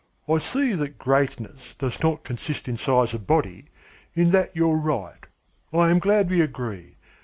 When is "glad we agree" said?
5.99-6.95